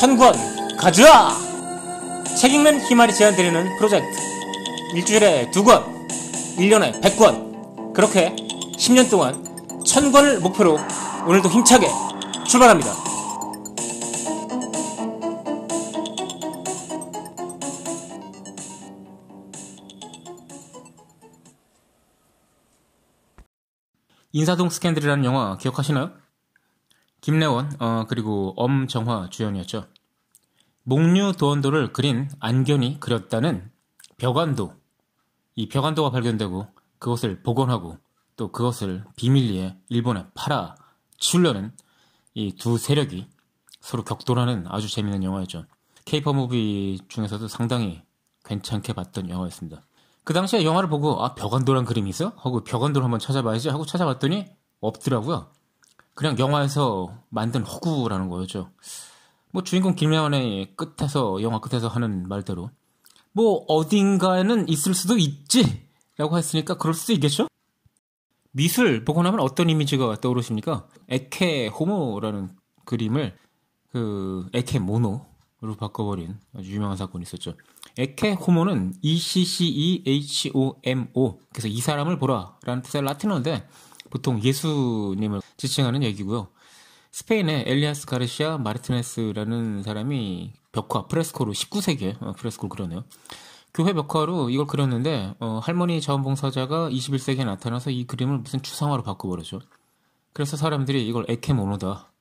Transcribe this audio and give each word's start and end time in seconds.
천권 0.00 0.32
가져와! 0.78 1.36
책 2.40 2.54
읽는 2.54 2.80
희말이 2.80 3.12
제안드리는 3.14 3.76
프로젝트. 3.76 4.18
일주일에 4.94 5.50
두 5.50 5.62
권, 5.62 5.84
1년에 6.56 7.02
100권. 7.02 7.92
그렇게 7.92 8.34
10년 8.78 9.10
동안 9.10 9.44
천권을 9.84 10.40
목표로 10.40 10.78
오늘도 11.26 11.50
힘차게 11.50 11.86
출발합니다. 12.48 12.90
인사동 24.32 24.70
스캔들이라는 24.70 25.26
영화 25.26 25.58
기억하시나요? 25.58 26.12
김래원, 27.20 27.70
어, 27.80 28.06
그리고 28.08 28.54
엄정화 28.56 29.28
주연이었죠. 29.30 29.86
목류 30.82 31.32
도원도를 31.36 31.92
그린 31.92 32.28
안견이 32.40 33.00
그렸다는 33.00 33.70
벽안도. 34.16 34.74
이 35.56 35.68
벽안도가 35.68 36.10
발견되고 36.10 36.66
그것을 36.98 37.42
복원하고 37.42 37.98
또 38.36 38.50
그것을 38.50 39.04
비밀리에 39.16 39.76
일본에 39.88 40.24
팔아 40.34 40.74
치려는 41.18 41.72
이 42.34 42.52
두 42.56 42.78
세력이 42.78 43.26
서로 43.80 44.04
격돌하는 44.04 44.64
아주 44.68 44.88
재밌는 44.88 45.22
영화였죠. 45.24 45.64
케이퍼 46.04 46.32
무비 46.32 46.98
중에서도 47.08 47.48
상당히 47.48 48.02
괜찮게 48.44 48.92
봤던 48.94 49.28
영화였습니다. 49.28 49.82
그 50.24 50.32
당시에 50.32 50.64
영화를 50.64 50.88
보고 50.88 51.22
아 51.24 51.34
벽안도란 51.34 51.84
그림이 51.84 52.08
있어? 52.10 52.32
하고 52.36 52.62
벽안도를 52.64 53.04
한번 53.04 53.18
찾아봐야지 53.20 53.68
하고 53.68 53.84
찾아봤더니 53.84 54.46
없더라고요. 54.80 55.50
그냥 56.20 56.38
영화에서 56.38 57.24
만든 57.30 57.62
허구라는 57.62 58.28
거였죠. 58.28 58.70
뭐 59.52 59.62
주인공 59.62 59.94
김래원의 59.94 60.76
끝에서 60.76 61.40
영화 61.40 61.60
끝에서 61.60 61.88
하는 61.88 62.28
말대로 62.28 62.68
뭐 63.32 63.64
어딘가에는 63.68 64.68
있을 64.68 64.92
수도 64.92 65.16
있지 65.16 65.88
라고 66.18 66.36
했으니까 66.36 66.74
그럴 66.76 66.92
수도 66.92 67.14
있겠죠? 67.14 67.46
미술 68.50 69.02
보고 69.06 69.22
나면 69.22 69.40
어떤 69.40 69.70
이미지가 69.70 70.20
떠오르십니까? 70.20 70.88
에케 71.08 71.68
호모라는 71.68 72.50
그림을 72.84 73.34
그 73.90 74.46
에케 74.52 74.78
모노로 74.78 75.24
바꿔버린 75.78 76.38
아주 76.54 76.70
유명한 76.70 76.98
사건이 76.98 77.22
있었죠. 77.22 77.54
에케 77.96 78.32
호모는 78.32 78.92
E-C-C-E-H-O-M-O 79.00 80.10
그래서 81.50 81.68
이 81.68 81.80
사람을 81.80 82.18
보라라는 82.18 82.82
뜻의 82.82 83.04
라틴어인데 83.04 83.66
보통 84.10 84.42
예수님을 84.42 85.40
지칭하는 85.56 86.02
얘기고요. 86.02 86.48
스페인의 87.12 87.64
엘리아스 87.66 88.06
가르시아 88.06 88.58
마르티네스라는 88.58 89.82
사람이 89.82 90.52
벽화 90.72 91.06
프레스코로 91.06 91.52
19세기에 91.52 92.22
어, 92.22 92.32
프레스코를 92.32 92.70
그렸네요. 92.70 93.04
교회 93.72 93.92
벽화로 93.92 94.50
이걸 94.50 94.66
그렸는데 94.66 95.34
어, 95.40 95.60
할머니 95.62 96.00
자원봉사자가 96.00 96.90
21세기에 96.90 97.44
나타나서 97.44 97.90
이 97.90 98.04
그림을 98.04 98.38
무슨 98.38 98.62
추상화로 98.62 99.02
바꿔버렸죠. 99.02 99.60
그래서 100.32 100.56
사람들이 100.56 101.06
이걸 101.06 101.24
에케모노다, 101.28 102.12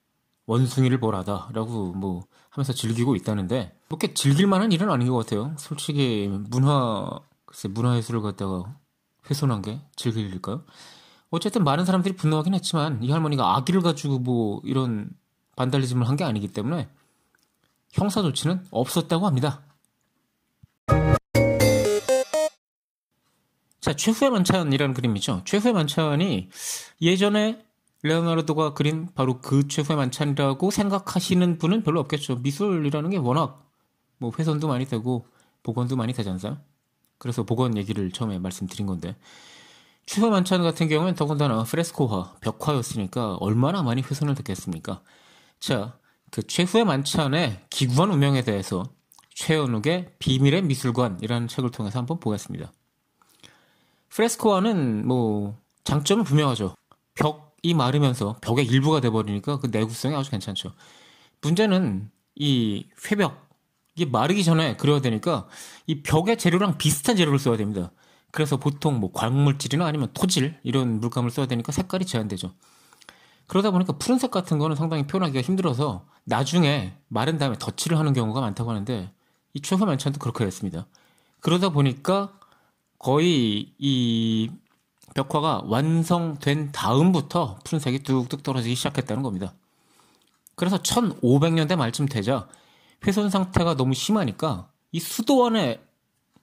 원숭이를 0.45 0.99
보라다라고 0.99 1.93
뭐 1.93 2.23
하면서 2.49 2.73
즐기고 2.73 3.15
있다는데 3.15 3.75
그렇게 3.87 4.13
즐길만한 4.13 4.71
일은 4.71 4.89
아닌 4.89 5.07
것 5.07 5.15
같아요. 5.17 5.53
솔직히 5.57 6.27
문화 6.49 7.19
글쎄 7.45 7.67
문화예술을 7.67 8.21
갖다가 8.21 8.75
훼손한 9.29 9.61
게 9.61 9.81
즐길 9.95 10.25
일일까요? 10.27 10.63
어쨌든 11.31 11.63
많은 11.63 11.85
사람들이 11.85 12.15
분노하긴 12.15 12.53
했지만 12.55 13.03
이 13.03 13.11
할머니가 13.11 13.55
아기를 13.55 13.81
가지고 13.81 14.19
뭐 14.19 14.61
이런 14.63 15.09
반달리즘을 15.55 16.07
한 16.07 16.15
게 16.15 16.23
아니기 16.23 16.47
때문에 16.47 16.89
형사 17.91 18.21
조치는 18.21 18.65
없었다고 18.71 19.25
합니다. 19.27 19.61
자, 23.79 23.93
최후의 23.93 24.31
만찬이라는 24.31 24.93
그림이죠. 24.93 25.41
최후의 25.45 25.73
만찬이 25.73 26.49
예전에 27.01 27.63
레오나르도가 28.03 28.73
그린 28.73 29.07
바로 29.15 29.39
그 29.41 29.67
최후의 29.67 29.97
만찬이라고 29.97 30.71
생각하시는 30.71 31.57
분은 31.57 31.83
별로 31.83 31.99
없겠죠. 32.01 32.37
미술이라는 32.37 33.09
게 33.09 33.17
워낙 33.17 33.65
뭐 34.17 34.31
훼손도 34.37 34.67
많이 34.67 34.85
되고 34.85 35.25
복원도 35.63 35.95
많이 35.95 36.13
되지 36.13 36.29
않아요? 36.29 36.57
그래서 37.17 37.43
복원 37.43 37.77
얘기를 37.77 38.11
처음에 38.11 38.39
말씀드린 38.39 38.85
건데 38.85 39.15
최후 40.09 40.31
만찬 40.31 40.63
같은 40.63 40.87
경우는 40.87 41.13
더군다나 41.13 41.61
프레스코화, 41.61 42.37
벽화였으니까 42.41 43.35
얼마나 43.35 43.83
많이 43.83 44.01
훼손을 44.01 44.33
듣겠습니까? 44.33 45.03
자, 45.59 45.99
그 46.31 46.41
최후의 46.41 46.83
만찬의 46.83 47.65
기구한 47.69 48.09
운명에 48.09 48.41
대해서 48.41 48.91
최현욱의 49.35 50.13
비밀의 50.17 50.63
미술관이라는 50.63 51.47
책을 51.47 51.69
통해서 51.69 51.99
한번 51.99 52.19
보겠습니다. 52.19 52.73
프레스코화는 54.09 55.07
뭐 55.07 55.59
장점은 55.83 56.23
분명하죠. 56.23 56.73
벽이 57.13 57.75
마르면서 57.75 58.35
벽의 58.41 58.65
일부가 58.65 59.01
돼버리니까 59.01 59.59
그 59.59 59.67
내구성이 59.67 60.15
아주 60.15 60.31
괜찮죠. 60.31 60.73
문제는 61.41 62.09
이 62.33 62.87
회벽 63.05 63.47
이게 63.93 64.09
마르기 64.09 64.43
전에 64.43 64.75
그려야 64.75 65.01
되니까 65.01 65.47
이 65.85 66.01
벽의 66.01 66.39
재료랑 66.39 66.79
비슷한 66.79 67.15
재료를 67.15 67.37
써야 67.37 67.57
됩니다. 67.57 67.91
그래서 68.31 68.57
보통 68.57 68.99
뭐 68.99 69.11
광물질이나 69.11 69.85
아니면 69.85 70.09
토질 70.13 70.59
이런 70.63 70.99
물감을 70.99 71.31
써야 71.31 71.45
되니까 71.45 71.71
색깔이 71.71 72.05
제한되죠. 72.05 72.51
그러다 73.47 73.71
보니까 73.71 73.93
푸른색 73.93 74.29
같은 74.29 74.59
거는 74.59 74.75
상당히 74.75 75.07
표현하기가 75.07 75.41
힘들어서 75.41 76.05
나중에 76.23 76.93
마른 77.07 77.37
다음에 77.37 77.57
덧칠을 77.57 77.97
하는 77.97 78.13
경우가 78.13 78.41
많다고 78.41 78.69
하는데 78.69 79.11
이 79.53 79.61
최후 79.61 79.85
만찬도 79.85 80.19
그렇게 80.19 80.45
됐습니다. 80.45 80.85
그러다 81.39 81.69
보니까 81.69 82.31
거의 82.99 83.73
이 83.79 84.51
벽화가 85.15 85.63
완성된 85.65 86.71
다음부터 86.71 87.57
푸른색이 87.63 88.03
뚝뚝 88.03 88.43
떨어지기 88.43 88.75
시작했다는 88.75 89.23
겁니다. 89.23 89.53
그래서 90.55 90.77
1500년대 90.77 91.75
말쯤 91.75 92.07
되자 92.07 92.47
훼손 93.07 93.29
상태가 93.29 93.75
너무 93.75 93.93
심하니까 93.93 94.69
이 94.91 94.99
수도원에 94.99 95.81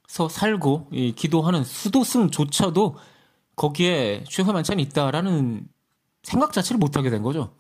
서 0.09 0.29
살고 0.29 0.89
이 0.93 1.13
기도하는 1.13 1.65
수도승조차도 1.65 2.97
거기에 3.57 4.25
최후 4.29 4.53
만찬이 4.53 4.83
있다라는 4.83 5.67
생각 6.23 6.53
자체를 6.53 6.79
못하게 6.79 7.11
된 7.11 7.23
거죠. 7.23 7.55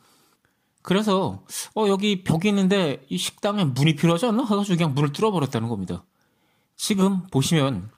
그래서 0.82 1.44
어 1.74 1.88
여기 1.88 2.22
벽이 2.22 2.48
있는데 2.48 3.04
이 3.08 3.18
식당에 3.18 3.64
문이 3.64 3.96
필요하지 3.96 4.26
않나? 4.26 4.44
해가지고 4.44 4.76
그냥 4.76 4.94
문을 4.94 5.12
뚫어버렸다는 5.12 5.68
겁니다. 5.68 6.04
지금 6.76 7.26
보시면 7.28 7.90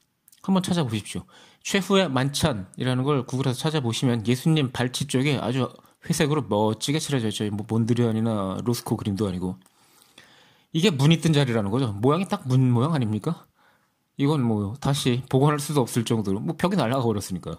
한번 0.42 0.62
찾아보십시오. 0.62 1.24
최후의 1.62 2.10
만찬이라는 2.10 3.04
걸 3.04 3.26
구글에서 3.26 3.58
찾아보시면 3.58 4.26
예수님 4.26 4.72
발치 4.72 5.06
쪽에 5.08 5.36
아주 5.38 5.70
회색으로 6.08 6.42
멋지게 6.48 6.98
칠해져 7.00 7.28
있죠. 7.28 7.44
뭐 7.50 7.66
몬드리안이나 7.68 8.58
로스코 8.64 8.96
그림도 8.96 9.28
아니고 9.28 9.58
이게 10.72 10.90
문이 10.90 11.20
뜬 11.20 11.32
자리라는 11.34 11.70
거죠. 11.70 11.92
모양이 11.92 12.26
딱 12.28 12.46
문 12.46 12.70
모양 12.70 12.94
아닙니까? 12.94 13.46
이건 14.18 14.42
뭐 14.42 14.74
다시 14.80 15.22
복원할 15.30 15.60
수도 15.60 15.80
없을 15.80 16.04
정도로 16.04 16.40
뭐 16.40 16.56
벽이 16.56 16.76
날아가 16.76 17.02
버렸으니까요. 17.02 17.56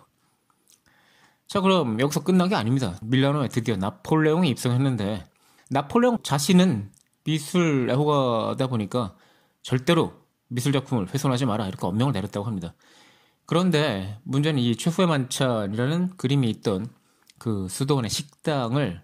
자 1.48 1.62
그럼 1.62 2.00
여기서 2.00 2.24
끝난 2.24 2.48
게 2.50 2.56
아닙니다. 2.56 3.00
밀라노에 3.02 3.48
드디어 3.48 3.76
나폴레옹이 3.76 4.50
입성했는데 4.50 5.26
나폴레옹 5.72 6.20
자신은 6.22 6.92
미술 7.24 7.90
애호가다 7.90 8.68
보니까 8.68 9.16
절대로 9.64 10.14
미술 10.48 10.74
작품을 10.74 11.12
훼손하지 11.12 11.46
마라 11.46 11.68
이렇게 11.68 11.86
엄명을 11.88 12.14
내렸다고 12.14 12.46
합니다. 12.46 12.76
그런데 13.46 14.20
문제는 14.24 14.62
이 14.62 14.76
최후의 14.76 15.08
만찬이라는 15.08 16.18
그림이 16.18 16.50
있던 16.50 16.88
그 17.40 17.68
수도원의 17.70 18.10
식당을 18.10 19.02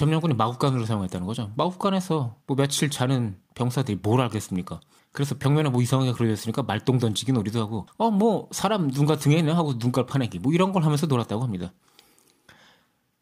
점령군이 0.00 0.34
마국간으로 0.34 0.86
사용했다는 0.86 1.26
거죠. 1.26 1.52
마국간에서 1.56 2.36
뭐 2.46 2.56
며칠 2.56 2.88
자는 2.90 3.36
병사들이 3.54 3.98
뭘 4.02 4.20
알겠습니까? 4.22 4.80
그래서 5.12 5.36
벽면에 5.38 5.68
뭐 5.68 5.82
이상하게 5.82 6.12
그려졌으니까 6.12 6.62
말똥 6.62 6.98
던지기 6.98 7.32
놀이도 7.32 7.60
하고 7.60 7.86
어 7.98 8.10
뭐 8.10 8.48
사람 8.52 8.88
눈과 8.88 9.16
등에 9.16 9.36
있네 9.38 9.52
하고 9.52 9.74
눈깔 9.74 10.06
파내기 10.06 10.38
뭐 10.38 10.52
이런 10.52 10.72
걸 10.72 10.84
하면서 10.84 11.06
놀았다고 11.06 11.42
합니다. 11.42 11.72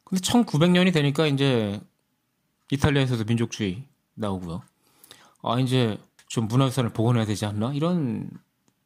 근데 0.05 0.21
1900년이 0.21 0.93
되니까 0.93 1.27
이제 1.27 1.81
이탈리아에서도 2.71 3.25
민족주의 3.25 3.85
나오고요. 4.15 4.63
아 5.43 5.59
이제 5.59 5.99
좀 6.29 6.47
문화유산을 6.47 6.91
복원해야 6.91 7.25
되지 7.25 7.45
않나 7.47 7.73
이런 7.73 8.31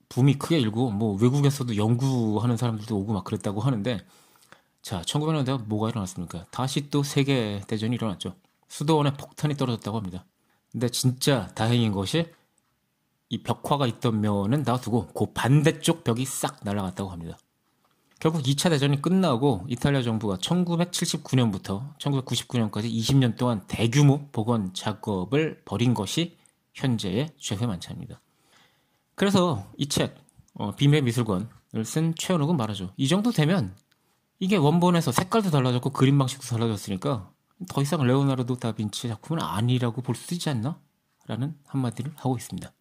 붐이 0.09 0.39
크게 0.39 0.59
일고 0.59 0.91
뭐 0.91 1.17
외국에서도 1.21 1.77
연구하는 1.77 2.57
사람들도 2.57 2.97
오고 2.97 3.13
막 3.13 3.25
그랬다고 3.25 3.61
하는데 3.61 3.99
자 4.83 5.01
1900년대 5.03 5.67
뭐가 5.67 5.91
일어났습니까? 5.91 6.47
다시 6.51 6.91
또 6.91 7.03
세계 7.03 7.63
대전이 7.69 7.95
일어났죠. 7.95 8.35
수도원에 8.69 9.15
폭탄이 9.17 9.55
떨어졌다고 9.55 9.97
합니다. 9.97 10.25
근데 10.73 10.89
진짜 10.89 11.49
다행인 11.55 11.93
것이 11.93 12.27
이 13.29 13.43
벽화가 13.43 13.87
있던 13.87 14.21
면은 14.21 14.63
놔두고 14.65 15.09
그 15.09 15.33
반대쪽 15.33 16.05
벽이 16.05 16.25
싹 16.25 16.61
날아갔다고 16.65 17.11
합니다. 17.11 17.39
결국 18.19 18.43
2차 18.43 18.71
대전이 18.71 19.03
끝나고 19.03 19.67
이탈리아 19.69 20.03
정부가 20.03 20.37
1979년부터 20.37 21.97
1999년까지 21.99 22.93
20년 22.93 23.37
동안 23.37 23.67
대규모 23.67 24.29
복원 24.31 24.73
작업을 24.75 25.63
벌인 25.65 25.93
것이 25.93 26.37
현재의 26.75 27.31
최회만차입니다. 27.39 28.21
그래서 29.15 29.67
이 29.77 29.89
책, 29.89 30.15
어, 30.55 30.75
비밀의 30.75 31.03
미술관을 31.03 31.85
쓴 31.85 32.15
최현욱은 32.15 32.57
말하죠. 32.57 32.93
이 32.97 33.09
정도 33.09 33.33
되면 33.33 33.75
이게 34.43 34.57
원본에서 34.57 35.13
색깔도 35.13 35.53
달라졌고 35.53 35.91
그림 35.91 36.19
방식도 36.19 36.49
달라졌으니까 36.49 37.31
더 37.69 37.81
이상 37.81 38.03
레오나르도 38.03 38.57
다빈치 38.57 39.07
작품은 39.07 39.41
아니라고 39.41 40.03
볼 40.03 40.17
수 40.17 40.35
있지 40.35 40.51
않나? 40.51 40.81
라는 41.29 41.55
한마디를 41.65 42.11
하고 42.17 42.37
있습니다. 42.37 42.73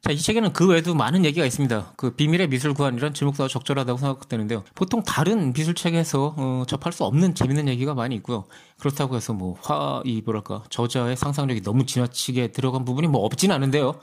자, 0.00 0.12
이 0.12 0.16
책에는 0.16 0.54
그 0.54 0.66
외에도 0.66 0.94
많은 0.94 1.26
얘기가 1.26 1.44
있습니다. 1.44 1.92
그 1.98 2.14
비밀의 2.14 2.48
미술관이란 2.48 3.12
제목도 3.12 3.46
적절하다고 3.46 3.98
생각되는데요. 3.98 4.64
보통 4.74 5.02
다른 5.02 5.52
미술책에서 5.52 6.34
어, 6.38 6.62
접할 6.66 6.94
수 6.94 7.04
없는 7.04 7.34
재밌는 7.34 7.68
얘기가 7.68 7.92
많이 7.92 8.14
있고요. 8.14 8.46
그렇다고 8.78 9.14
해서 9.14 9.34
뭐 9.34 9.58
화, 9.60 10.00
이 10.06 10.22
뭐랄까 10.24 10.62
저자의 10.70 11.18
상상력이 11.18 11.60
너무 11.60 11.84
지나치게 11.84 12.52
들어간 12.52 12.86
부분이 12.86 13.08
뭐 13.08 13.26
없진 13.26 13.52
않은데요. 13.52 14.00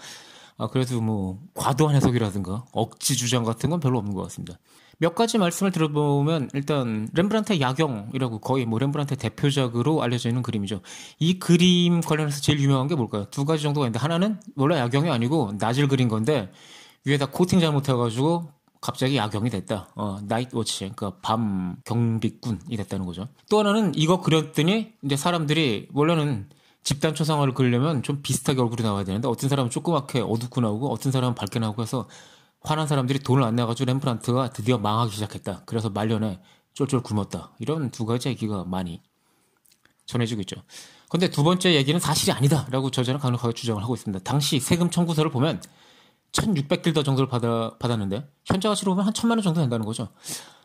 아, 0.58 0.68
그래도 0.68 1.02
뭐 1.02 1.40
과도한 1.54 1.96
해석이라든가 1.96 2.66
억지 2.72 3.16
주장 3.16 3.44
같은 3.44 3.70
건 3.70 3.80
별로 3.80 3.98
없는 4.00 4.14
것 4.14 4.22
같습니다. 4.24 4.60
몇 5.00 5.16
가지 5.16 5.38
말씀을 5.38 5.72
들어보면 5.72 6.52
일단 6.54 7.10
렘브란트의 7.14 7.60
야경이라고 7.60 8.40
거의 8.40 8.66
뭐 8.66 8.80
렘브란트의 8.80 9.18
대표작으로 9.18 10.02
알려져 10.02 10.30
있는 10.30 10.44
그림이죠. 10.44 10.82
이 11.20 11.40
그림 11.40 12.02
관련해서 12.02 12.42
제일 12.42 12.60
유명한 12.60 12.88
게 12.88 12.96
뭘까요? 12.96 13.26
두 13.32 13.44
가지 13.44 13.64
정도가 13.64 13.88
있는데 13.88 14.00
하나는 14.00 14.40
원래 14.56 14.78
야경이 14.78 15.10
아니고 15.10 15.54
낮을 15.60 15.88
그린 15.88 16.08
건데 16.08 16.52
위에다 17.06 17.28
코팅 17.28 17.60
잘못해가지고 17.60 18.50
갑자기 18.80 19.16
야경이 19.16 19.50
됐다. 19.50 19.90
어, 19.96 20.20
나이트 20.24 20.56
워치, 20.56 20.80
그러니까 20.80 21.14
밤 21.22 21.78
경비꾼이 21.86 22.76
됐다는 22.78 23.06
거죠. 23.06 23.30
또 23.50 23.60
하나는 23.60 23.94
이거 23.96 24.20
그렸더니 24.20 24.94
이제 25.04 25.16
사람들이 25.16 25.88
원래는 25.94 26.50
집단 26.84 27.16
초상화를 27.16 27.54
그리려면 27.54 28.04
좀 28.04 28.22
비슷하게 28.22 28.62
얼굴이 28.62 28.84
나와야 28.84 29.04
되는데 29.04 29.28
어떤 29.28 29.50
사람은 29.50 29.70
조그맣게 29.72 30.22
어둡고 30.22 30.62
나오고 30.62 30.92
어떤 30.92 31.12
사람은 31.12 31.36
밝게 31.36 31.60
나오고 31.60 31.82
해서 31.82 32.08
화난 32.62 32.88
사람들이 32.88 33.20
돈을 33.20 33.44
안 33.44 33.56
내가지고 33.56 33.92
렘프란트가 33.92 34.50
드디어 34.52 34.78
망하기 34.78 35.14
시작했다. 35.14 35.64
그래서 35.66 35.90
말년에 35.90 36.42
쫄쫄 36.74 37.02
굶었다. 37.02 37.52
이런 37.60 37.92
두 37.92 38.06
가지 38.06 38.30
얘기가 38.30 38.64
많이 38.66 39.02
전해지고 40.06 40.42
있죠. 40.42 40.58
근데 41.10 41.30
두 41.30 41.44
번째 41.44 41.74
얘기는 41.76 41.98
사실이 42.00 42.32
아니다라고 42.32 42.90
저자는 42.90 43.20
강력하게 43.20 43.54
주장을 43.54 43.82
하고 43.82 43.94
있습니다. 43.94 44.24
당시 44.24 44.60
세금 44.60 44.90
청구서를 44.90 45.30
보면 45.32 45.62
1,600길더 46.32 47.06
정도를 47.06 47.28
받아, 47.30 47.78
받았는데 47.78 48.28
현재 48.46 48.68
가치로 48.68 48.94
보면 48.94 49.06
한 49.06 49.14
천만 49.14 49.38
원 49.38 49.44
정도 49.44 49.62
된다는 49.62 49.86
거죠. 49.86 50.10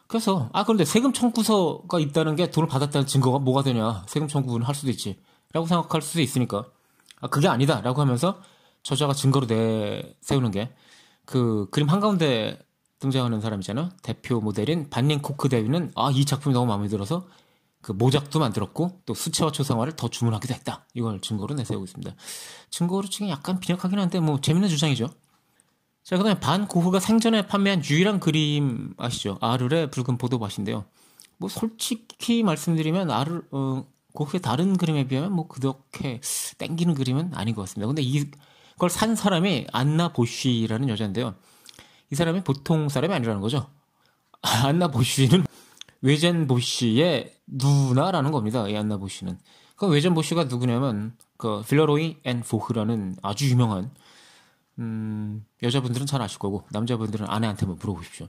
그래서 0.07 0.49
아 0.55 0.65
그런데 0.65 0.85
세금 0.87 1.13
청구서가 1.13 2.01
있다는 2.01 2.35
게 2.35 2.51
돈을 2.51 2.67
받았다는 2.67 3.07
증거가 3.07 3.39
뭐가 3.39 3.63
되냐? 3.63 4.05
세금 4.09 4.27
청구는 4.27 4.67
할 4.67 4.75
수도 4.75 4.91
있지 4.91 5.19
라고 5.53 5.67
생각할 5.67 6.03
수도 6.03 6.21
있으니까 6.21 6.67
아 7.21 7.29
그게 7.29 7.49
아니다 7.49 7.81
라고 7.81 8.01
하면서 8.01 8.41
저자가 8.83 9.13
증거로 9.15 9.47
내세우는 9.47 10.51
게 10.51 10.73
그 11.29 11.69
그림 11.71 11.91
한가운데 11.91 12.59
등장하는 13.01 13.43
사람이잖아. 13.43 13.91
대표 14.03 14.41
모델인 14.41 14.89
반닝 14.89 15.21
코크 15.21 15.51
대위는 15.51 15.93
아, 15.95 16.11
이 16.11 16.25
작품이 16.25 16.55
너무 16.55 16.67
마음에 16.67 16.89
들어서 16.89 17.29
그 17.83 17.93
모작도 17.93 18.39
만들었고 18.39 19.03
또 19.05 19.13
수채화 19.13 19.53
초상화를 19.53 19.95
더 19.95 20.09
주문하기도 20.09 20.55
했다. 20.55 20.87
이걸 20.95 21.21
증거로 21.21 21.55
내세우고 21.55 21.85
있습니다. 21.85 22.15
증거로 22.71 23.09
치긴 23.09 23.29
약간 23.29 23.61
빈약하긴 23.61 23.99
한데 23.99 24.21
뭐 24.21 24.41
재밌는 24.41 24.71
주장이죠. 24.71 25.11
자, 26.03 26.17
그 26.17 26.23
다음에 26.25 26.41
반 26.41 26.67
고흐가 26.67 26.99
생전에 26.99 27.47
판매한 27.47 27.85
유일한 27.85 28.21
그림 28.21 28.95
아시죠? 28.97 29.37
아르의 29.43 29.91
붉은 29.91 30.17
보도밭인데요. 30.17 30.87
뭐 31.37 31.51
솔직히 31.51 32.43
말씀드리면 32.43 33.11
아르 33.11 33.43
어, 33.53 33.85
고흐의 34.19 34.43
다른 34.43 34.77
그림에 34.77 35.07
비하면 35.07 35.31
뭐 35.31 35.47
그렇게 35.47 36.21
땡기는 36.59 36.95
그림은 36.95 37.35
아닌 37.35 37.55
것 37.55 37.63
같습니다. 37.63 37.87
근데 37.87 38.03
이 38.03 38.29
그걸 38.73 38.91
산 38.91 39.15
사람이 39.15 39.69
안나 39.73 40.13
보쉬라는 40.13 40.89
여자인데요. 40.89 41.37
이 42.11 42.17
사람이 42.17 42.43
보통 42.43 42.89
사람이 42.89 43.15
아니라는 43.15 43.41
거죠. 43.41 43.69
안나 44.43 44.89
보쉬는 44.89 45.45
외젠 46.01 46.49
보쉬의 46.49 47.33
누나라는 47.47 48.33
겁니다. 48.33 48.69
이 48.69 48.77
안나 48.77 48.97
보쉬는. 48.97 49.39
그 49.77 49.87
외젠 49.87 50.15
보쉬가 50.15 50.45
누구냐면 50.45 51.17
그 51.37 51.63
빌레로이 51.69 52.17
앤 52.25 52.43
보흐라는 52.43 53.19
아주 53.23 53.49
유명한 53.49 53.93
음, 54.81 55.45
여자분들은 55.63 56.07
잘 56.07 56.23
아실 56.23 56.41
거고 56.41 56.65
남자분들은 56.73 57.29
아내한테 57.29 57.67
뭐 57.67 57.77
물어보십시오. 57.79 58.27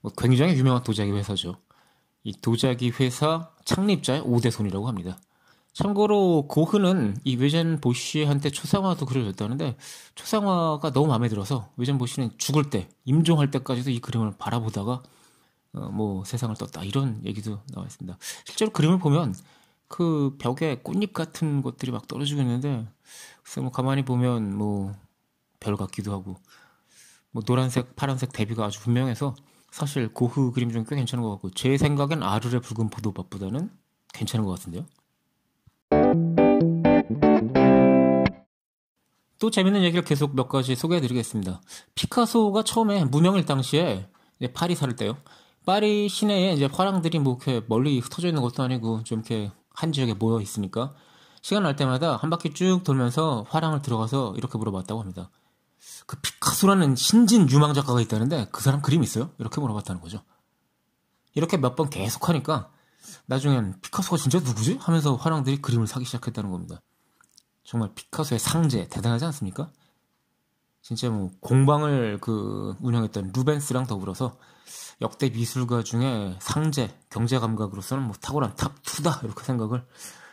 뭐 0.00 0.10
굉장히 0.16 0.54
유명한 0.54 0.82
도자기 0.82 1.10
회사죠. 1.10 1.56
이 2.24 2.32
도자기 2.40 2.90
회사 2.90 3.50
창립자의 3.64 4.22
5대 4.22 4.50
손이라고 4.50 4.88
합니다. 4.88 5.18
참고로 5.72 6.46
고흐는 6.48 7.18
이 7.24 7.36
외전 7.36 7.80
보쉬한테 7.80 8.50
초상화도 8.50 9.06
그려졌다는데 9.06 9.76
초상화가 10.14 10.90
너무 10.92 11.08
마음에 11.08 11.28
들어서 11.28 11.70
외전 11.76 11.98
보쉬는 11.98 12.30
죽을 12.36 12.70
때 12.70 12.88
임종할 13.04 13.50
때까지도 13.50 13.90
이 13.90 14.00
그림을 14.00 14.34
바라보다가 14.38 15.02
어, 15.74 15.80
뭐 15.90 16.24
세상을 16.24 16.56
떴다 16.56 16.82
이런 16.84 17.20
얘기도 17.24 17.60
나와 17.72 17.86
있습니다. 17.86 18.18
실제로 18.44 18.72
그림을 18.72 18.98
보면 18.98 19.34
그 19.86 20.36
벽에 20.38 20.80
꽃잎 20.82 21.12
같은 21.12 21.62
것들이 21.62 21.92
막 21.92 22.08
떨어지고 22.08 22.40
있는데 22.40 22.86
그래서 23.42 23.60
뭐 23.60 23.70
가만히 23.70 24.04
보면 24.04 24.56
뭐 24.56 24.94
별 25.60 25.76
같기도 25.76 26.12
하고 26.12 26.36
뭐 27.30 27.42
노란색 27.42 27.96
파란색 27.96 28.32
대비가 28.32 28.64
아주 28.64 28.80
분명해서 28.80 29.34
사실 29.78 30.12
고흐 30.12 30.50
그림 30.50 30.72
중꽤 30.72 30.96
괜찮은 30.96 31.22
것 31.22 31.30
같고 31.30 31.50
제 31.50 31.78
생각엔 31.78 32.24
아르레 32.24 32.58
붉은 32.58 32.90
보도밭보다는 32.90 33.70
괜찮은 34.12 34.44
것 34.44 34.58
같은데요. 34.58 34.84
또 39.38 39.50
재밌는 39.50 39.84
얘기를 39.84 40.02
계속 40.04 40.34
몇 40.34 40.48
가지 40.48 40.74
소개해 40.74 41.00
드리겠습니다. 41.00 41.60
피카소가 41.94 42.64
처음에 42.64 43.04
무명일 43.04 43.46
당시에 43.46 44.08
파리 44.52 44.74
살 44.74 44.96
때요. 44.96 45.16
파리 45.64 46.08
시내에 46.08 46.54
이제 46.54 46.66
화랑들이 46.66 47.20
뭐 47.20 47.38
이렇게 47.40 47.64
멀리 47.68 48.00
흩어져 48.00 48.26
있는 48.26 48.42
것도 48.42 48.64
아니고 48.64 49.04
좀 49.04 49.20
이렇게 49.20 49.52
한 49.70 49.92
지역에 49.92 50.14
모여 50.14 50.40
있으니까 50.40 50.92
시간 51.40 51.62
날 51.62 51.76
때마다 51.76 52.16
한 52.16 52.30
바퀴 52.30 52.52
쭉 52.52 52.82
돌면서 52.82 53.46
화랑을 53.48 53.80
들어가서 53.80 54.34
이렇게 54.36 54.58
물어봤다고 54.58 55.00
합니다. 55.00 55.30
그 56.06 56.16
피카소라는 56.20 56.96
신진 56.96 57.48
유망 57.50 57.74
작가가 57.74 58.00
있다는데 58.00 58.48
그 58.52 58.62
사람 58.62 58.80
그림 58.82 59.02
있어요? 59.02 59.30
이렇게 59.38 59.60
물어봤다는 59.60 60.00
거죠. 60.00 60.22
이렇게 61.34 61.56
몇 61.56 61.76
번 61.76 61.90
계속 61.90 62.28
하니까 62.28 62.70
나중엔 63.26 63.80
피카소가 63.80 64.16
진짜 64.16 64.38
누구지? 64.40 64.78
하면서 64.80 65.14
화랑들이 65.14 65.60
그림을 65.62 65.86
사기 65.86 66.04
시작했다는 66.04 66.50
겁니다. 66.50 66.80
정말 67.64 67.90
피카소의 67.94 68.38
상재 68.38 68.88
대단하지 68.88 69.24
않습니까? 69.26 69.70
진짜 70.82 71.10
뭐 71.10 71.30
공방을 71.40 72.18
그 72.20 72.74
운영했던 72.80 73.32
루벤스랑 73.34 73.86
더불어서 73.86 74.38
역대 75.00 75.28
미술가 75.28 75.82
중에 75.82 76.36
상재 76.40 76.98
경제 77.10 77.38
감각으로서는 77.38 78.04
뭐 78.04 78.14
탁월한 78.20 78.56
탑 78.56 78.82
2다 78.82 79.22
이렇게 79.24 79.44
생각을 79.44 79.86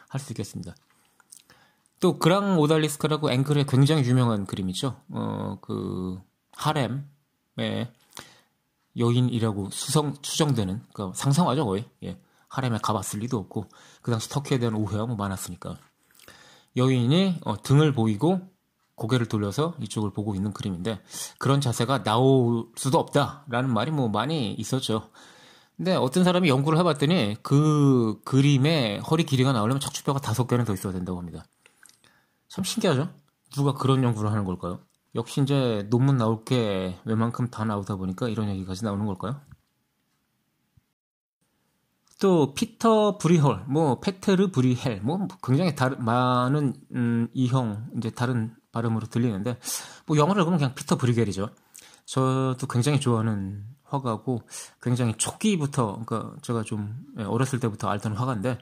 할 0.09 0.21
수 0.21 0.31
있겠습니다. 0.31 0.73
또 2.05 2.19
그랑 2.19 2.59
오달리스카라고 2.59 3.31
앵글의 3.31 3.65
굉장히 3.65 4.03
유명한 4.03 4.45
그림이죠. 4.45 4.95
어 5.11 5.57
그 5.59 6.19
하렘의 6.51 7.91
여인이라고 8.95 9.71
수성 9.71 10.13
추정되는 10.21 10.83
그 10.93 11.11
상상화죠 11.15 11.65
거의. 11.65 11.85
예. 12.03 12.19
하렘에 12.47 12.77
가봤을 12.77 13.21
리도 13.21 13.39
없고 13.39 13.65
그 14.03 14.11
당시 14.11 14.29
터키에 14.29 14.59
대한 14.59 14.75
오해가 14.75 15.07
뭐 15.07 15.15
많았으니까 15.15 15.77
여인이 16.77 17.39
어, 17.43 17.59
등을 17.63 17.91
보이고 17.91 18.39
고개를 18.93 19.25
돌려서 19.25 19.73
이쪽을 19.81 20.11
보고 20.11 20.35
있는 20.35 20.53
그림인데 20.53 21.01
그런 21.39 21.59
자세가 21.59 22.03
나올 22.03 22.67
수도 22.75 22.99
없다라는 22.99 23.73
말이 23.73 23.89
뭐 23.89 24.09
많이 24.09 24.53
있었죠. 24.53 25.09
근데 25.75 25.95
어떤 25.95 26.23
사람이 26.23 26.49
연구를 26.49 26.77
해봤더니 26.77 27.37
그 27.41 28.21
그림의 28.25 28.99
허리 28.99 29.25
길이가 29.25 29.53
나오려면 29.53 29.79
척추뼈가 29.79 30.19
다섯 30.19 30.45
개는 30.45 30.65
더 30.65 30.73
있어야 30.75 30.93
된다고 30.93 31.17
합니다. 31.17 31.43
참 32.55 32.63
신기하죠? 32.63 33.09
누가 33.53 33.73
그런 33.73 34.01
연구를 34.01 34.31
하는 34.31 34.45
걸까요? 34.45 34.79
역시 35.13 35.41
이제 35.41 35.85
논문 35.89 36.15
나올 36.15 36.45
게 36.45 36.97
웬만큼 37.03 37.49
다 37.49 37.65
나오다 37.65 37.97
보니까 37.97 38.29
이런 38.29 38.47
얘기까지 38.47 38.85
나오는 38.85 39.05
걸까요? 39.05 39.41
또 42.21 42.53
피터 42.53 43.17
브뤼헐, 43.17 43.65
뭐 43.67 43.99
페테르 43.99 44.51
브뤼헐, 44.51 45.01
뭐 45.01 45.27
굉장히 45.43 45.75
다른 45.75 46.01
많은 46.05 46.75
음, 46.93 47.27
이형 47.33 47.89
이제 47.97 48.09
다른 48.09 48.55
발음으로 48.71 49.07
들리는데 49.07 49.59
뭐 50.05 50.15
영어를 50.15 50.45
보면 50.45 50.57
그냥 50.57 50.75
피터 50.75 50.95
브리겔이죠. 50.95 51.49
저도 52.05 52.67
굉장히 52.67 53.01
좋아하는 53.01 53.65
화가고 53.83 54.43
굉장히 54.81 55.13
초기부터 55.17 55.99
그러니까 56.05 56.37
제가 56.41 56.63
좀 56.63 57.03
예, 57.19 57.23
어렸을 57.23 57.59
때부터 57.59 57.89
알던 57.89 58.13
화가인데 58.15 58.59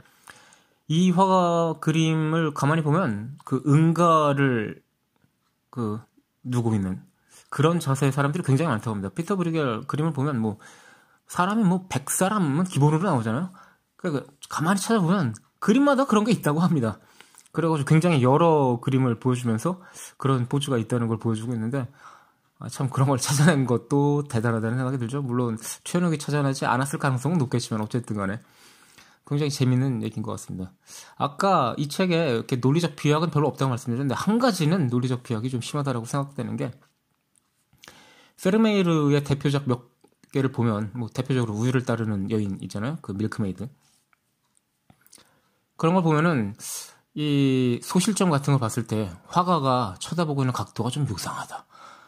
이 0.87 1.11
화가 1.11 1.79
그림을 1.79 2.53
가만히 2.53 2.81
보면 2.81 3.37
그 3.45 3.63
응가를 3.65 4.81
그 5.69 5.99
누고 6.43 6.75
있는 6.75 7.01
그런 7.49 7.79
자세의 7.79 8.11
사람들이 8.11 8.43
굉장히 8.43 8.69
많다고 8.69 8.91
합니다. 8.91 9.09
피터 9.13 9.35
브리겔 9.35 9.83
그림을 9.87 10.13
보면 10.13 10.39
뭐 10.39 10.57
사람이 11.27 11.63
뭐 11.63 11.87
100사람은 11.87 12.67
기본으로 12.69 13.03
나오잖아요. 13.03 13.51
그러니까 13.95 14.25
가만히 14.49 14.79
찾아보면 14.79 15.35
그림마다 15.59 16.05
그런 16.05 16.25
게 16.25 16.31
있다고 16.31 16.59
합니다. 16.59 16.99
그래가지고 17.51 17.87
굉장히 17.87 18.23
여러 18.23 18.79
그림을 18.81 19.19
보여주면서 19.19 19.81
그런 20.17 20.47
포즈가 20.47 20.77
있다는 20.77 21.07
걸 21.07 21.19
보여주고 21.19 21.53
있는데 21.53 21.87
아, 22.59 22.69
참 22.69 22.89
그런 22.89 23.07
걸 23.07 23.17
찾아낸 23.17 23.65
것도 23.65 24.23
대단하다는 24.29 24.77
생각이 24.77 24.97
들죠. 24.97 25.21
물론 25.21 25.57
최현욱이 25.83 26.17
찾아내지 26.17 26.65
않았을 26.65 26.97
가능성은 26.99 27.37
높겠지만 27.37 27.81
어쨌든 27.81 28.15
간에 28.17 28.39
굉장히 29.25 29.49
재밌는 29.49 30.03
얘기인 30.03 30.21
것 30.21 30.31
같습니다. 30.31 30.73
아까 31.15 31.73
이 31.77 31.87
책에 31.87 32.29
이렇게 32.29 32.57
논리적 32.57 32.95
비약은 32.95 33.29
별로 33.29 33.47
없다고 33.47 33.69
말씀드렸는데 33.69 34.15
한 34.15 34.39
가지는 34.39 34.87
논리적 34.87 35.23
비약이 35.23 35.49
좀 35.49 35.61
심하다라고 35.61 36.05
생각되는 36.05 36.57
게 36.57 36.71
페르메이르의 38.37 39.23
대표작 39.23 39.67
몇 39.67 39.93
개를 40.33 40.51
보면 40.51 40.91
뭐 40.95 41.07
대표적으로 41.07 41.53
우유를 41.53 41.85
따르는 41.85 42.31
여인 42.31 42.57
있잖아요. 42.61 42.97
그 43.01 43.11
Milkmaid. 43.13 43.69
그런 45.77 45.93
걸 45.93 46.03
보면은 46.03 46.55
이 47.13 47.79
소실점 47.83 48.29
같은 48.31 48.53
걸 48.53 48.59
봤을 48.59 48.87
때 48.87 49.11
화가가 49.27 49.95
쳐다보고 49.99 50.41
있는 50.41 50.51
각도가 50.51 50.89
좀 50.89 51.07
요상하다. 51.07 51.65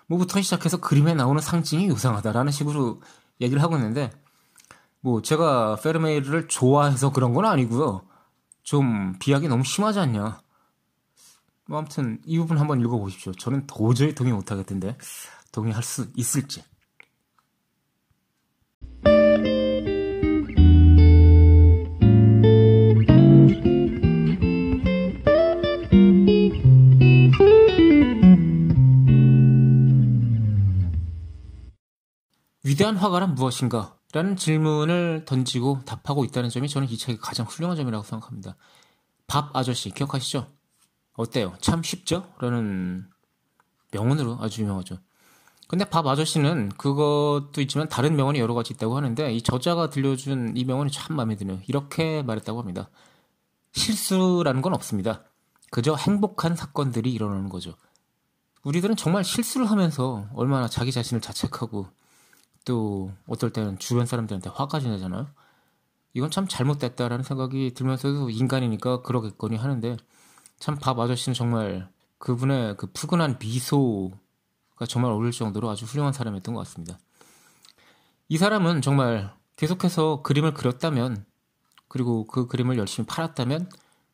뭐부터 0.07 0.41
시작해서 0.41 0.77
그림에 0.77 1.13
나오는 1.13 1.41
상징이 1.41 1.87
요상하다라는 1.87 2.51
식으로 2.51 3.01
얘기를 3.41 3.61
하고 3.61 3.75
있는데 3.75 4.11
뭐 5.05 5.21
제가 5.21 5.75
페르메이르를 5.83 6.47
좋아해서 6.47 7.11
그런 7.11 7.35
건 7.35 7.45
아니고요. 7.45 8.01
좀 8.63 9.13
비약이 9.19 9.47
너무 9.47 9.63
심하지 9.63 9.99
않냐. 9.99 10.41
뭐 11.67 11.77
아무튼 11.77 12.19
이 12.25 12.39
부분 12.39 12.57
한번 12.57 12.81
읽어보십시오. 12.81 13.33
저는 13.33 13.67
도저히 13.67 14.15
동의 14.15 14.33
못하겠던데 14.33 14.97
동의할 15.51 15.83
수 15.83 16.07
있을지. 16.15 16.63
위대한 32.63 32.97
화가란 32.97 33.35
무엇인가? 33.35 33.94
라는 34.15 34.37
질문을 34.37 35.25
던지고 35.25 35.81
답하고 35.83 36.23
있다는 36.23 36.49
점이 36.49 36.69
저는 36.69 36.87
이 36.87 36.97
책의 36.97 37.17
가장 37.17 37.45
훌륭한 37.45 37.75
점이라고 37.75 38.01
생각합니다. 38.05 38.55
밥 39.27 39.53
아저씨 39.53 39.89
기억하시죠? 39.89 40.47
어때요? 41.17 41.53
참 41.59 41.83
쉽죠? 41.83 42.25
라는 42.39 43.09
명언으로 43.91 44.37
아주 44.39 44.61
유명하죠. 44.61 44.99
근데 45.67 45.83
밥 45.83 46.07
아저씨는 46.07 46.69
그것도 46.77 47.59
있지만 47.63 47.89
다른 47.89 48.15
명언이 48.15 48.39
여러 48.39 48.53
가지 48.53 48.73
있다고 48.73 48.95
하는데 48.95 49.33
이 49.33 49.41
저자가 49.41 49.89
들려준 49.89 50.53
이 50.55 50.63
명언이 50.63 50.91
참 50.91 51.17
마음에 51.17 51.35
드네요. 51.35 51.59
이렇게 51.67 52.23
말했다고 52.23 52.57
합니다. 52.57 52.89
실수라는 53.73 54.61
건 54.61 54.73
없습니다. 54.75 55.25
그저 55.71 55.93
행복한 55.93 56.55
사건들이 56.55 57.11
일어나는 57.11 57.49
거죠. 57.49 57.75
우리들은 58.63 58.95
정말 58.95 59.25
실수를 59.25 59.69
하면서 59.69 60.29
얼마나 60.35 60.69
자기 60.69 60.93
자신을 60.93 61.19
자책하고 61.19 61.87
또 62.65 63.11
어떨 63.27 63.51
때는 63.51 63.79
주변 63.79 64.05
사람들한테 64.05 64.49
화까지 64.49 64.89
내잖아요. 64.89 65.27
이건 66.13 66.31
참 66.31 66.47
잘못됐다라는 66.47 67.23
생각이 67.23 67.73
들면서도 67.73 68.29
인간이니까 68.29 69.01
그러겠거니 69.01 69.57
하는데 69.57 69.97
참 70.59 70.79
밥 70.79 70.99
아저씨는 70.99 71.33
정말 71.33 71.89
그분의 72.17 72.77
그 72.77 72.87
푸근한 72.91 73.37
미소가 73.39 74.85
정말 74.87 75.11
어울릴 75.11 75.31
정도로 75.31 75.69
아주 75.69 75.85
훌륭한 75.85 76.13
사람이었던 76.13 76.53
것 76.55 76.59
같습니다. 76.61 76.97
이 78.29 78.37
사람은 78.37 78.81
정말 78.81 79.33
계속해서 79.57 80.21
그림을 80.23 80.53
그렸다면 80.53 81.25
그리고 81.87 82.25
그 82.27 82.47
그림을 82.47 82.77
열심히 82.77 83.05
팔았다면 83.05 83.69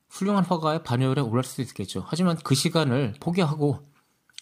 훌륭한 0.10 0.44
화가의 0.44 0.84
반열에 0.84 1.22
올릴 1.22 1.44
수 1.44 1.62
있겠죠. 1.62 2.04
하지만 2.06 2.38
그 2.44 2.54
시간을 2.54 3.14
포기하고 3.22 3.88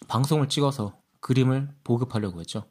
방송을 0.07 0.49
찍어서 0.49 0.97
그림을 1.19 1.69
보급하려고 1.83 2.39
했죠. 2.39 2.63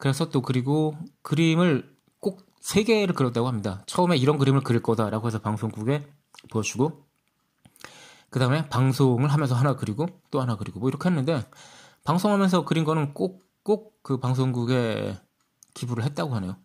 그래서 0.00 0.30
또 0.30 0.42
그리고 0.42 0.96
그림을 1.22 1.96
꼭 2.20 2.50
세 2.60 2.82
개를 2.84 3.14
그렸다고 3.14 3.48
합니다. 3.48 3.82
처음에 3.86 4.16
이런 4.18 4.36
그림을 4.36 4.60
그릴 4.60 4.82
거다라고 4.82 5.26
해서 5.26 5.38
방송국에 5.40 6.06
보여주고 6.50 7.06
그 8.28 8.38
다음에 8.38 8.68
방송을 8.68 9.32
하면서 9.32 9.54
하나 9.54 9.76
그리고 9.76 10.06
또 10.30 10.40
하나 10.42 10.56
그리고 10.56 10.78
뭐 10.78 10.90
이렇게 10.90 11.08
했는데 11.08 11.42
방송하면서 12.04 12.64
그린 12.66 12.84
거는 12.84 13.14
꼭 13.14 13.50
꼭 13.62 13.90
그 14.02 14.18
방송국에 14.18 15.18
기부를 15.74 16.04
했다고 16.04 16.34
하네요. 16.36 16.56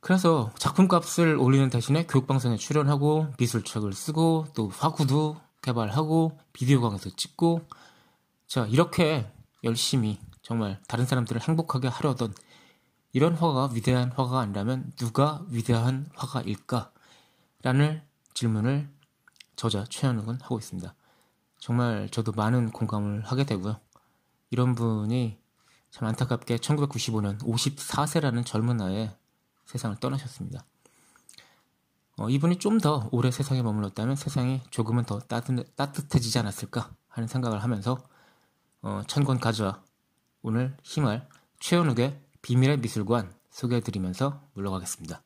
그래서 0.00 0.52
작품값을 0.58 1.36
올리는 1.36 1.68
대신에 1.70 2.06
교육방송에 2.06 2.56
출연하고 2.56 3.32
미술책을 3.38 3.92
쓰고 3.92 4.46
또 4.54 4.68
화구도 4.68 5.40
개발하고 5.62 6.38
비디오 6.52 6.80
강의도 6.80 7.10
찍고 7.10 7.62
자 8.46 8.66
이렇게 8.66 9.30
열심히 9.64 10.20
정말 10.48 10.80
다른 10.88 11.04
사람들을 11.04 11.42
행복하게 11.42 11.88
하려던 11.88 12.34
이런 13.12 13.34
화가가 13.34 13.74
위대한 13.74 14.10
화가가 14.10 14.40
아니라면 14.40 14.90
누가 14.96 15.44
위대한 15.50 16.08
화가일까? 16.14 16.90
라는 17.62 18.00
질문을 18.32 18.88
저자 19.56 19.84
최현욱은 19.90 20.40
하고 20.40 20.56
있습니다. 20.58 20.94
정말 21.58 22.08
저도 22.08 22.32
많은 22.32 22.70
공감을 22.70 23.26
하게 23.26 23.44
되고요. 23.44 23.78
이런 24.48 24.74
분이 24.74 25.38
참 25.90 26.08
안타깝게 26.08 26.56
1995년 26.56 27.38
54세라는 27.40 28.46
젊은 28.46 28.78
나이에 28.78 29.14
세상을 29.66 29.98
떠나셨습니다. 30.00 30.64
어, 32.16 32.30
이분이 32.30 32.58
좀 32.58 32.78
더 32.78 33.10
오래 33.12 33.30
세상에 33.30 33.60
머물렀다면 33.60 34.16
세상이 34.16 34.62
조금은 34.70 35.04
더 35.04 35.18
따뜻, 35.18 35.76
따뜻해지지 35.76 36.38
않았을까 36.38 36.90
하는 37.08 37.28
생각을 37.28 37.62
하면서 37.62 37.98
어, 38.80 39.02
천권 39.06 39.40
가져와 39.40 39.82
오늘 40.48 40.74
힘을 40.82 41.20
최현욱의 41.60 42.18
비밀의 42.40 42.78
미술관 42.78 43.34
소개해드리면서 43.50 44.48
물러가겠습니다. 44.54 45.22